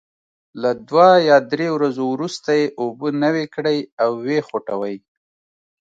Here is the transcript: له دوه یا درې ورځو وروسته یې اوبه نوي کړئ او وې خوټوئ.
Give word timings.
له 0.61 0.71
دوه 0.89 1.09
یا 1.29 1.37
درې 1.51 1.67
ورځو 1.75 2.03
وروسته 2.13 2.49
یې 2.59 2.65
اوبه 2.81 3.07
نوي 3.23 3.45
کړئ 3.55 3.79
او 4.03 4.11
وې 4.25 4.39
خوټوئ. 4.47 4.97